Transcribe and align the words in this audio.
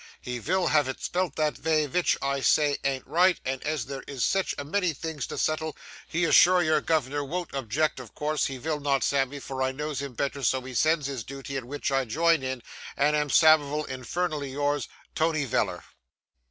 he 0.19 0.39
_vill 0.41 0.69
_have 0.69 0.87
it 0.87 0.99
spelt 0.99 1.35
that 1.35 1.55
vay 1.55 1.85
vich 1.85 2.17
I 2.23 2.39
say 2.39 2.79
ant 2.83 3.05
right 3.05 3.39
and 3.45 3.61
as 3.63 3.85
there 3.85 4.03
is 4.07 4.25
sich 4.25 4.55
a 4.57 4.63
many 4.63 4.93
things 4.95 5.27
to 5.27 5.37
settle 5.37 5.77
he 6.07 6.23
is 6.23 6.33
sure 6.33 6.63
your 6.63 6.81
guvner 6.81 7.23
wont 7.23 7.53
object 7.53 7.99
of 7.99 8.15
course 8.15 8.47
he 8.47 8.57
vill 8.57 8.79
not 8.79 9.03
Sammy 9.03 9.37
for 9.39 9.61
I 9.61 9.71
knows 9.71 10.01
him 10.01 10.13
better 10.15 10.41
so 10.41 10.59
he 10.61 10.73
sends 10.73 11.05
his 11.05 11.23
dooty 11.23 11.55
in 11.55 11.67
which 11.67 11.91
I 11.91 12.05
join 12.05 12.41
and 12.41 12.63
am 12.97 13.29
Samivel 13.29 13.85
infernally 13.85 14.49
yours 14.51 14.87
'TONY 15.13 15.45
VELLER. 15.45 15.83